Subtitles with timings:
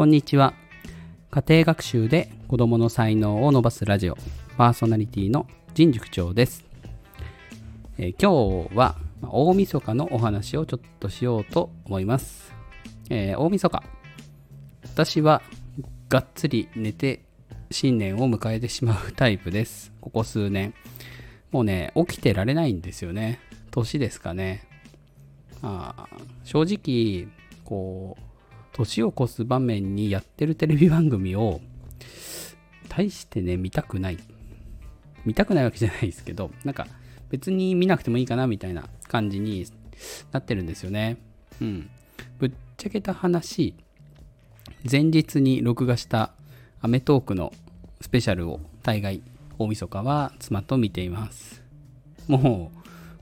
[0.00, 0.54] こんにちは。
[1.30, 4.16] 家庭学習で子供の才能を伸ばすラジオ、
[4.56, 5.46] パーソナリティの
[5.76, 6.64] 神塾長です。
[7.98, 12.50] えー今日は大晦日のお話をちょっとしようと思います。
[13.10, 13.82] えー大晦日。
[14.84, 15.42] 私は
[16.08, 17.22] がっつり寝て
[17.70, 19.92] 新年を迎えてしまうタイプです。
[20.00, 20.72] ここ数年。
[21.50, 23.38] もうね、起きてられないんですよね。
[23.70, 24.66] 年ですかね。
[25.60, 27.30] あー正直、
[27.66, 28.29] こう、
[28.72, 31.60] 年を越す場面にやってるテレビ番組を、
[32.88, 34.18] 大してね、見たくない。
[35.24, 36.86] 見たくないわけじゃないですけど、なんか
[37.30, 39.66] 別に見なくてもいいかなみたいな感じに
[40.32, 41.18] なってるんですよね。
[41.60, 41.90] うん。
[42.38, 43.74] ぶっちゃけた話、
[44.90, 46.32] 前日に録画した
[46.80, 47.52] アメトークの
[48.00, 49.22] スペシャルを大概
[49.58, 51.62] 大晦日は妻と見ています。
[52.26, 52.72] も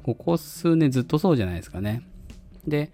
[0.03, 2.03] う、ここ数年ずっとそうじゃないですかね。
[2.67, 2.91] で、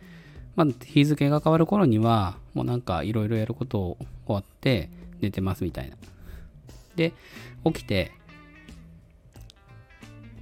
[0.57, 4.88] まあ、日付が変わる頃には、もうなんかいろいろやることを終わって
[5.21, 5.96] 寝てますみたいな。
[6.96, 7.13] で、
[7.65, 8.13] 起きて、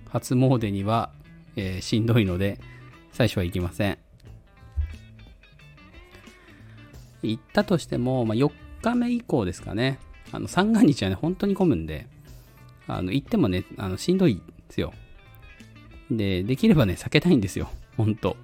[0.09, 1.11] 初詣には、
[1.57, 2.61] えーしんどいので、
[3.13, 3.99] 最初は行きません。
[7.23, 8.51] 行ったとしても、まあ、4
[8.83, 9.99] 日目以降ですかね。
[10.33, 12.07] あの三が日はね、本当に混むんで、
[12.87, 14.93] あの行ってもね、あのしんどいですよ。
[16.11, 17.71] で、できればね、避けたいんですよ。
[17.97, 18.37] 本当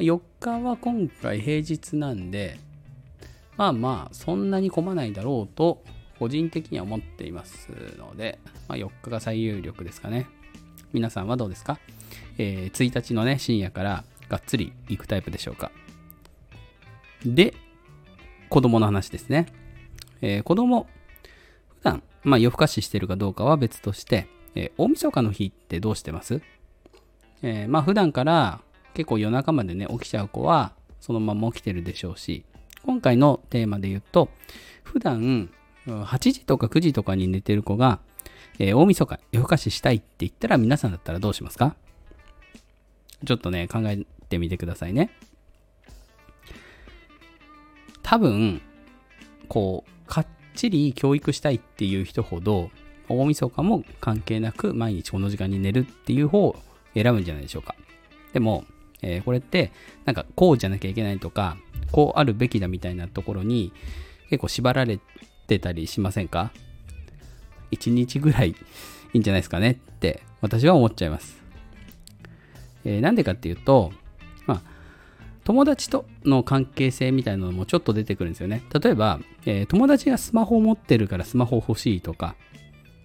[0.00, 2.58] 4日は今回平日なんで、
[3.56, 5.82] まあまあ、そんなに混まないだろうと、
[6.18, 10.26] 個人的には思っていますので、まあ、4日が最有力ですかね。
[10.92, 11.78] 皆さんはどうですか、
[12.38, 15.70] えー1日のね、深夜からがっつり行くタイプでしょうか
[17.24, 17.54] で、
[18.48, 19.46] 子供の話ですね。
[20.20, 20.86] えー子供、
[21.78, 26.40] 普段、まあ、夜更かししてるかどうかは別として、えー大晦日の日ってどうしてます？
[27.42, 28.60] えーまあ普段から
[28.94, 32.44] 結構夜中までね起きちゃう子はそのまま起きてるでしょうし
[32.84, 34.28] 今回のテーマで言うと
[34.82, 35.50] 普段
[35.86, 38.00] 8時とか9時とかに寝てる子が、
[38.58, 41.74] えー大晦日夜更かししたいって言ったら皆さんだったらどうしますか？
[43.24, 45.10] ちょっとね考えてみてくださいね
[48.02, 48.60] 多分
[49.48, 52.70] こうかっちり教育したいっていう人ほど
[53.08, 56.56] 大晦日も関係なく毎日この時間に寝るっていう方を
[56.94, 57.74] 選ぶんじゃないでしょうか。
[58.32, 58.64] でも、
[59.02, 59.72] えーこれって
[60.04, 61.56] なんかこうじゃなきゃいけないとか
[61.92, 63.72] こうあるべきだみたいなところに
[64.28, 64.98] 結構縛られ
[65.46, 66.52] てたりしませんか？
[67.70, 68.54] 一日ぐらい い
[69.14, 71.40] いんじゃないですかねって私は思っちゃいます。
[72.84, 73.92] えーなんでかっていうと、
[74.46, 74.62] まあ、
[75.44, 78.62] 友達との関係性みたいなのもちょっと出てくるんですよね。
[78.82, 82.36] 例えば、えー友達がスマホを持ってるからスマホ欲しいとか、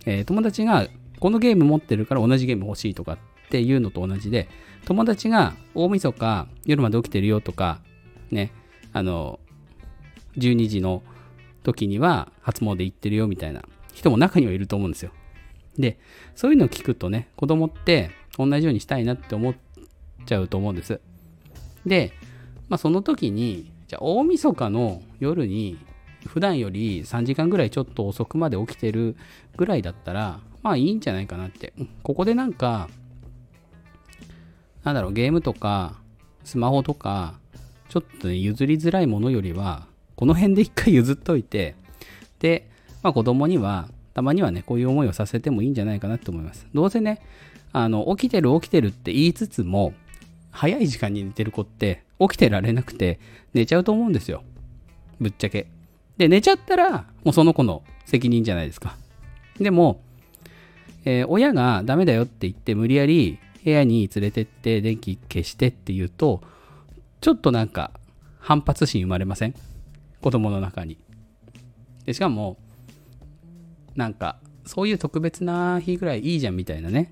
[0.06, 0.88] えー友達が
[1.20, 4.50] このゲーム持ってるから同じゲーム欲しいとかっっていうのと同じで、
[4.86, 7.80] 友達が大晦日夜まで起きてるよとか、
[8.32, 8.52] ね、
[8.94, 9.40] あの、
[10.38, 11.02] 12時の
[11.64, 13.64] 時には初詣行ってるよみたいな
[13.94, 15.12] 人も中にはいると思うんですよ。
[15.78, 16.00] で、
[16.36, 19.56] そういうのを聞くとね、子供って同じようにしたいなって思っ
[20.26, 21.02] ちゃうと思うんです。
[21.86, 22.14] で、
[22.70, 25.78] まあその時に、じゃあ大晦日の夜に
[26.28, 29.16] 普段より3時間ぐらいちょっと遅くまで起きてる
[29.58, 31.74] ぐらいだったら、まあいいんじゃないかなって。
[32.04, 32.90] ここでなんか、
[34.86, 35.96] なんだろう、ゲームとか、
[36.44, 37.40] スマホとか、
[37.90, 41.76] ちょっとね、譲りづらいものよりは、この辺で一回譲っといて、
[42.40, 42.70] で、
[43.02, 46.68] まあ子供には、たまにはね、こういう思いをさせてもいいんじゃないかなって思います。
[46.74, 47.20] どうせね、
[47.74, 49.94] あの、起きてる起きてるって言いつつも、
[50.52, 53.20] 早い時間に寝てる子って、起きてられなくて、
[53.56, 54.44] 寝ちゃうと思うんですよ。
[55.20, 55.66] ぶっちゃけ。
[56.18, 58.96] で、寝ちゃったら、もうその子の責任じゃないですか。
[59.60, 60.00] でも、
[61.06, 66.42] えー親がダメだよって言って無理やり部屋に連れてって電気消してって言うと
[67.20, 67.92] ちょっとなんか
[68.40, 69.56] 反発心生まれません？
[70.22, 71.00] 子供の中に。
[72.06, 72.58] でしかも
[73.96, 77.12] なんかそういう特別な日ぐらいいいじゃんみたいなね。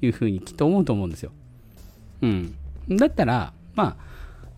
[0.00, 1.32] いうふうにきっと思うと思うんですよ。
[2.22, 2.56] うん。
[2.88, 4.04] だったらまあ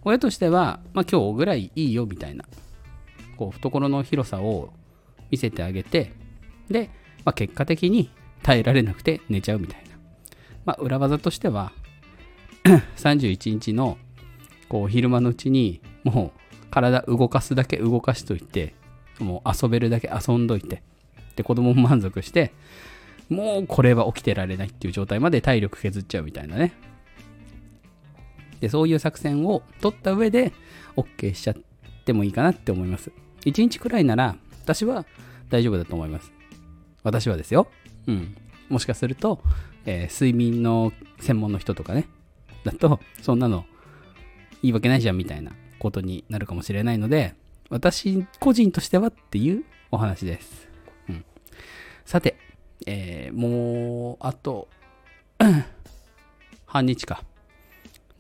[0.05, 2.45] 親としては、まあ、今日ぐらいいいよみたいな。
[3.37, 4.73] こう懐の広さを
[5.31, 6.13] 見せてあげて
[6.69, 6.91] で、
[7.25, 8.11] まあ、結果的に
[8.43, 9.92] 耐えられなくて寝ちゃうみたいな。
[10.65, 11.73] まあ、裏技としては、
[12.97, 13.99] 31日の
[14.69, 18.75] こう昼間のうちにもう体動かすだけ動かしといて、
[19.19, 20.83] もう遊べるだけ遊んどいて、
[21.37, 22.53] で、子供も満足して、
[23.29, 26.73] もうこれは起きてられないっていう状態まで体力削っちゃうみたいなね。
[28.61, 30.53] で、そういう作戦を取った上で
[30.97, 31.57] OK しちゃっ
[32.05, 33.11] てもいいかなって思います。
[33.45, 35.05] 1日くらいなら私は
[35.51, 36.33] 大丈夫だと思います。
[37.03, 37.67] 私はですよ。
[38.07, 38.37] うん。
[38.69, 39.43] もしかすると、
[39.87, 42.09] えー睡眠の専門の人とかね、
[42.65, 43.65] だと、そんなの
[44.63, 47.35] 言い訳ないじゃんみたいなことになるかもしれないので、
[47.71, 50.69] 私個人としてはっていうお話です。
[51.09, 51.25] うん、
[52.05, 52.37] さて、
[52.87, 54.69] えー、もう、あと、
[56.67, 57.25] 半日か。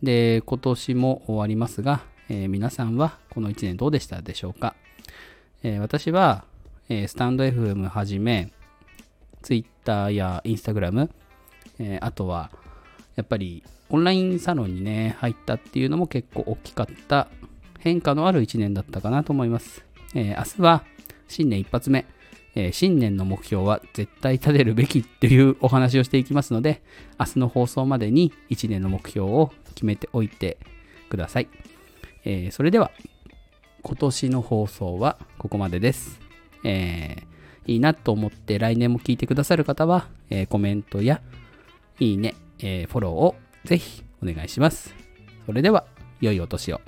[0.02, 4.74] で、今年も終わりますが、えー、皆さんはこの1年どうでしたでしょうか、
[5.62, 6.44] えー、私は、
[6.88, 8.52] えー、スタンド FM はじめ、
[9.42, 11.10] Twitter や Instagram、
[11.82, 12.50] えあとは、
[13.16, 17.28] やっぱりオンラインサロンにね、入ったっていうのも結構大きかった
[17.78, 19.84] 変化のある1年だったかなと思います。
[20.14, 20.84] え明日は
[21.28, 22.06] 新年一発目、
[22.54, 26.82] えー、新年の目標は絶対立てるべきっていうお話をしていきますので、
[27.18, 30.58] 明日の放送までに1年の目標を決めておいて
[31.08, 31.48] ください。
[32.24, 32.90] えー、それでは、
[33.82, 36.20] 今年の放送はここまでです。
[36.64, 41.20] えー、いいなと思って来年も聞いてくださる方は、えコメントや
[41.98, 43.34] いいね、えフォローを
[43.64, 44.94] ぜひお願いします。
[45.46, 45.86] それでは、
[46.20, 46.80] 良いお年を。